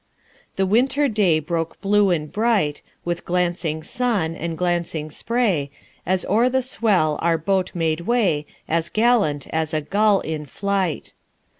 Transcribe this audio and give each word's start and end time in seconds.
The 0.55 0.65
Winter 0.65 1.07
day 1.07 1.37
broke 1.39 1.79
blue 1.79 2.09
and 2.09 2.31
bright, 2.31 2.81
With 3.05 3.23
glancing 3.23 3.83
sun 3.83 4.35
and 4.35 4.57
glancing 4.57 5.11
spray, 5.11 5.69
As 6.07 6.25
o'er 6.25 6.49
the 6.49 6.63
swell 6.63 7.19
our 7.21 7.37
boat 7.37 7.69
made 7.75 8.01
way, 8.01 8.47
As 8.67 8.89
gallant 8.89 9.45
as 9.53 9.75
a 9.75 9.81
gull 9.81 10.21
in 10.21 10.47
flight. 10.47 11.13